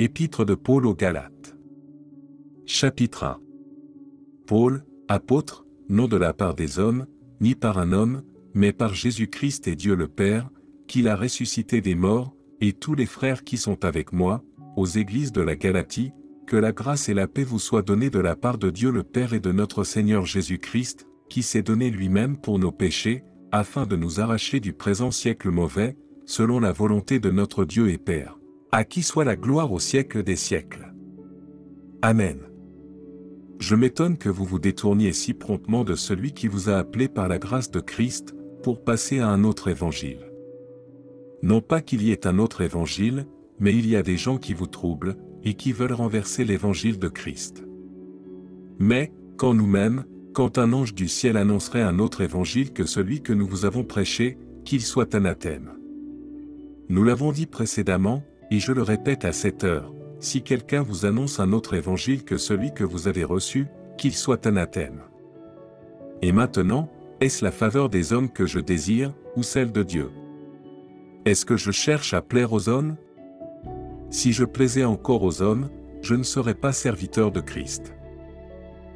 Épître 0.00 0.44
de 0.44 0.54
Paul 0.54 0.86
aux 0.86 0.94
Galates. 0.94 1.56
Chapitre 2.66 3.24
1 3.24 3.40
Paul, 4.46 4.84
apôtre, 5.08 5.66
non 5.88 6.06
de 6.06 6.16
la 6.16 6.32
part 6.32 6.54
des 6.54 6.78
hommes, 6.78 7.06
ni 7.40 7.56
par 7.56 7.78
un 7.78 7.90
homme, 7.90 8.22
mais 8.54 8.72
par 8.72 8.94
Jésus-Christ 8.94 9.66
et 9.66 9.74
Dieu 9.74 9.96
le 9.96 10.06
Père, 10.06 10.50
qui 10.86 11.02
l'a 11.02 11.16
ressuscité 11.16 11.80
des 11.80 11.96
morts, 11.96 12.32
et 12.60 12.74
tous 12.74 12.94
les 12.94 13.06
frères 13.06 13.42
qui 13.42 13.56
sont 13.56 13.84
avec 13.84 14.12
moi, 14.12 14.44
aux 14.76 14.86
églises 14.86 15.32
de 15.32 15.40
la 15.40 15.56
Galatie, 15.56 16.12
que 16.46 16.56
la 16.56 16.70
grâce 16.70 17.08
et 17.08 17.14
la 17.14 17.26
paix 17.26 17.42
vous 17.42 17.58
soient 17.58 17.82
données 17.82 18.10
de 18.10 18.20
la 18.20 18.36
part 18.36 18.58
de 18.58 18.70
Dieu 18.70 18.92
le 18.92 19.02
Père 19.02 19.34
et 19.34 19.40
de 19.40 19.50
notre 19.50 19.82
Seigneur 19.82 20.24
Jésus-Christ, 20.24 21.08
qui 21.28 21.42
s'est 21.42 21.62
donné 21.62 21.90
lui-même 21.90 22.36
pour 22.36 22.60
nos 22.60 22.70
péchés, 22.70 23.24
afin 23.50 23.84
de 23.84 23.96
nous 23.96 24.20
arracher 24.20 24.60
du 24.60 24.74
présent 24.74 25.10
siècle 25.10 25.50
mauvais, 25.50 25.96
selon 26.24 26.60
la 26.60 26.70
volonté 26.70 27.18
de 27.18 27.32
notre 27.32 27.64
Dieu 27.64 27.90
et 27.90 27.98
Père. 27.98 28.37
À 28.70 28.84
qui 28.84 29.02
soit 29.02 29.24
la 29.24 29.34
gloire 29.34 29.72
au 29.72 29.78
siècle 29.78 30.22
des 30.22 30.36
siècles. 30.36 30.92
Amen. 32.02 32.38
Je 33.58 33.74
m'étonne 33.74 34.18
que 34.18 34.28
vous 34.28 34.44
vous 34.44 34.58
détourniez 34.58 35.14
si 35.14 35.32
promptement 35.32 35.84
de 35.84 35.94
celui 35.94 36.32
qui 36.32 36.48
vous 36.48 36.68
a 36.68 36.74
appelé 36.74 37.08
par 37.08 37.28
la 37.28 37.38
grâce 37.38 37.70
de 37.70 37.80
Christ, 37.80 38.34
pour 38.62 38.84
passer 38.84 39.20
à 39.20 39.28
un 39.28 39.42
autre 39.42 39.68
évangile. 39.68 40.30
Non 41.42 41.62
pas 41.62 41.80
qu'il 41.80 42.02
y 42.02 42.12
ait 42.12 42.26
un 42.26 42.38
autre 42.38 42.60
évangile, 42.60 43.26
mais 43.58 43.74
il 43.74 43.88
y 43.88 43.96
a 43.96 44.02
des 44.02 44.18
gens 44.18 44.36
qui 44.36 44.52
vous 44.52 44.66
troublent, 44.66 45.16
et 45.44 45.54
qui 45.54 45.72
veulent 45.72 45.94
renverser 45.94 46.44
l'évangile 46.44 46.98
de 46.98 47.08
Christ. 47.08 47.64
Mais, 48.78 49.12
quand 49.38 49.54
nous-mêmes, 49.54 50.04
quand 50.34 50.58
un 50.58 50.74
ange 50.74 50.94
du 50.94 51.08
ciel 51.08 51.38
annoncerait 51.38 51.80
un 51.80 51.98
autre 51.98 52.20
évangile 52.20 52.74
que 52.74 52.84
celui 52.84 53.22
que 53.22 53.32
nous 53.32 53.46
vous 53.46 53.64
avons 53.64 53.84
prêché, 53.84 54.36
qu'il 54.64 54.82
soit 54.82 55.14
anathème. 55.14 55.72
Nous 56.90 57.02
l'avons 57.02 57.32
dit 57.32 57.46
précédemment, 57.46 58.22
et 58.50 58.58
je 58.58 58.72
le 58.72 58.82
répète 58.82 59.24
à 59.24 59.32
cette 59.32 59.64
heure, 59.64 59.92
si 60.20 60.42
quelqu'un 60.42 60.82
vous 60.82 61.06
annonce 61.06 61.40
un 61.40 61.52
autre 61.52 61.74
évangile 61.74 62.24
que 62.24 62.36
celui 62.36 62.72
que 62.72 62.84
vous 62.84 63.08
avez 63.08 63.24
reçu, 63.24 63.66
qu'il 63.96 64.14
soit 64.14 64.46
anathème. 64.46 65.02
Et 66.22 66.32
maintenant, 66.32 66.88
est-ce 67.20 67.44
la 67.44 67.50
faveur 67.50 67.88
des 67.88 68.12
hommes 68.12 68.30
que 68.30 68.46
je 68.46 68.58
désire, 68.58 69.12
ou 69.36 69.42
celle 69.42 69.72
de 69.72 69.82
Dieu? 69.82 70.10
Est-ce 71.24 71.44
que 71.44 71.56
je 71.56 71.70
cherche 71.70 72.14
à 72.14 72.22
plaire 72.22 72.52
aux 72.52 72.68
hommes? 72.68 72.96
Si 74.10 74.32
je 74.32 74.44
plaisais 74.44 74.84
encore 74.84 75.22
aux 75.22 75.42
hommes, 75.42 75.68
je 76.00 76.14
ne 76.14 76.22
serais 76.22 76.54
pas 76.54 76.72
serviteur 76.72 77.32
de 77.32 77.40
Christ. 77.40 77.94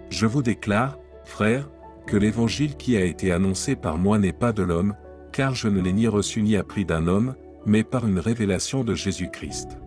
Je 0.09 0.27
vous 0.27 0.43
déclare, 0.43 0.99
frères, 1.25 1.69
que 2.07 2.17
l'évangile 2.17 2.77
qui 2.77 2.97
a 2.97 3.05
été 3.05 3.33
annoncé 3.33 3.77
par 3.77 3.99
moi 3.99 4.19
n'est 4.19 4.33
pas 4.33 4.53
de 4.53 4.63
l'homme, 4.63 4.95
car 5.33 5.55
je 5.55 5.69
ne 5.69 5.81
l'ai 5.81 5.93
ni 5.93 6.09
reçu 6.09 6.43
ni 6.43 6.57
appris 6.57 6.85
d'un 6.85 7.07
homme, 7.07 7.35
mais 7.67 7.85
par 7.85 8.07
une 8.07 8.19
révélation 8.19 8.85
de 8.85 8.95
Jésus-Christ. 8.95 9.79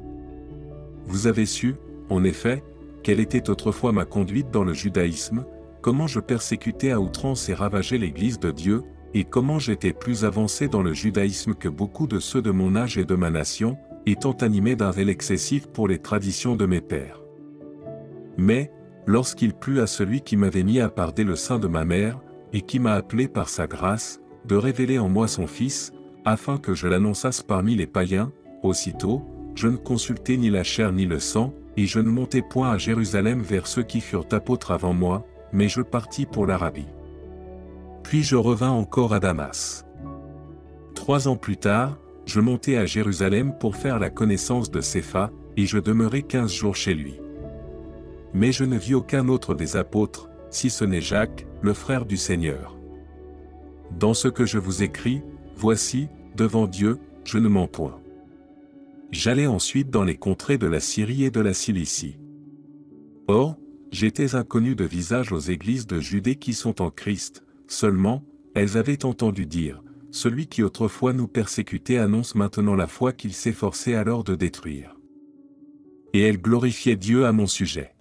Vous 1.06 1.28
avez 1.28 1.46
su, 1.46 1.76
en 2.10 2.24
effet, 2.24 2.64
quelle 3.04 3.20
était 3.20 3.50
autrefois 3.50 3.92
ma 3.92 4.06
conduite 4.06 4.50
dans 4.52 4.64
le 4.64 4.74
judaïsme, 4.74 5.46
comment 5.82 6.08
je 6.08 6.20
persécutais 6.20 6.92
à 6.92 7.00
outrance 7.00 7.50
et 7.50 7.54
ravageais 7.54 7.98
l'Église 7.98 8.40
de 8.40 8.52
Dieu, 8.52 8.82
et 9.14 9.24
comment 9.24 9.60
j'étais 9.60 9.94
plus 9.94 10.26
avancé 10.26 10.68
dans 10.68 10.82
le 10.82 10.94
judaïsme 10.94 11.54
que 11.54 11.70
beaucoup 11.70 12.08
de 12.08 12.20
ceux 12.20 12.42
de 12.42 12.52
mon 12.52 12.76
âge 12.76 12.98
et 12.98 13.06
de 13.06 13.16
ma 13.16 13.30
nation, 13.30 13.78
étant 14.06 14.34
animé 14.34 14.76
d'un 14.76 14.92
zèle 14.92 15.10
excessif 15.10 15.68
pour 15.68 15.88
les 15.88 16.00
traditions 16.00 16.56
de 16.56 16.66
mes 16.66 16.82
pères. 16.82 17.22
Mais, 18.38 18.72
lorsqu'il 19.06 19.54
plut 19.54 19.80
à 19.80 19.88
celui 19.88 20.22
qui 20.22 20.36
m'avait 20.36 20.64
mis 20.64 20.80
à 20.80 20.90
part 20.90 21.14
dès 21.14 21.24
le 21.24 21.36
sein 21.36 21.60
de 21.60 21.68
ma 21.68 21.86
mère, 21.86 22.20
et 22.52 22.62
qui 22.62 22.80
m'a 22.80 22.94
appelé 22.94 23.28
par 23.28 23.50
sa 23.50 23.68
grâce, 23.68 24.20
de 24.46 24.56
révéler 24.56 25.00
en 25.00 25.10
moi 25.10 25.28
son 25.28 25.48
Fils, 25.48 25.92
afin 26.26 26.58
que 26.58 26.74
je 26.74 26.88
l'annonçasse 26.88 27.42
parmi 27.42 27.76
les 27.76 27.88
païens, 27.88 28.32
aussitôt, 28.64 29.22
je 29.56 29.68
ne 29.68 29.78
consultai 29.78 30.38
ni 30.38 30.50
la 30.50 30.64
chair 30.64 30.92
ni 30.92 31.06
le 31.06 31.20
sang, 31.20 31.54
et 31.78 31.86
je 31.86 32.00
ne 32.00 32.10
montai 32.10 32.42
point 32.42 32.72
à 32.72 32.78
Jérusalem 32.78 33.42
vers 33.42 33.68
ceux 33.68 33.84
qui 33.84 34.02
furent 34.02 34.28
apôtres 34.32 34.72
avant 34.72 34.94
moi, 34.94 35.26
mais 35.54 35.70
je 35.70 35.82
partis 35.82 36.26
pour 36.26 36.46
l'Arabie. 36.46 36.88
Puis 38.04 38.24
je 38.24 38.36
revins 38.36 38.72
encore 38.72 39.14
à 39.14 39.20
Damas. 39.20 39.86
Trois 40.96 41.28
ans 41.28 41.38
plus 41.38 41.58
tard, 41.58 41.98
je 42.26 42.40
montai 42.40 42.78
à 42.78 42.86
Jérusalem 42.86 43.54
pour 43.60 43.76
faire 43.76 44.00
la 44.00 44.10
connaissance 44.10 44.72
de 44.72 44.82
Cépha, 44.82 45.32
et 45.58 45.66
je 45.66 45.78
demeurai 45.78 46.24
quinze 46.24 46.54
jours 46.54 46.76
chez 46.76 46.94
lui. 46.94 47.20
Mais 48.34 48.52
je 48.52 48.64
ne 48.64 48.78
vis 48.78 48.96
aucun 48.96 49.30
autre 49.30 49.54
des 49.54 49.78
apôtres, 49.78 50.30
si 50.50 50.70
ce 50.70 50.84
n'est 50.84 51.02
Jacques, 51.02 51.46
le 51.62 51.74
frère 51.74 52.06
du 52.06 52.18
Seigneur. 52.18 52.78
Dans 53.92 54.14
ce 54.14 54.28
que 54.28 54.46
je 54.46 54.58
vous 54.58 54.84
écris, 54.84 55.22
voici, 55.56 56.10
devant 56.36 56.68
Dieu, 56.68 57.00
je 57.24 57.38
ne 57.38 57.48
mens 57.48 57.68
point. 57.68 58.00
J'allais 59.12 59.48
ensuite 59.48 59.90
dans 59.90 60.04
les 60.04 60.18
contrées 60.18 60.58
de 60.58 60.68
la 60.68 60.80
Syrie 60.80 61.24
et 61.24 61.32
de 61.32 61.40
la 61.40 61.54
Cilicie. 61.54 62.18
Or, 63.28 63.58
j'étais 63.92 64.36
inconnu 64.36 64.76
de 64.76 64.84
visage 64.84 65.32
aux 65.32 65.40
églises 65.40 65.88
de 65.88 66.00
Judée 66.00 66.36
qui 66.36 66.54
sont 66.54 66.82
en 66.82 66.92
Christ, 66.92 67.44
seulement, 67.68 68.24
elles 68.54 68.78
avaient 68.78 69.06
entendu 69.06 69.46
dire, 69.46 69.82
celui 70.12 70.48
qui 70.48 70.64
autrefois 70.64 71.14
nous 71.14 71.28
persécutait 71.28 71.98
annonce 71.98 72.36
maintenant 72.36 72.76
la 72.76 72.88
foi 72.88 73.14
qu'il 73.14 73.34
s'efforçait 73.34 73.96
alors 73.96 74.24
de 74.24 74.36
détruire. 74.36 74.96
Et 76.14 76.22
elles 76.22 76.42
glorifiaient 76.42 76.96
Dieu 76.96 77.26
à 77.26 77.32
mon 77.32 77.48
sujet. 77.48 77.95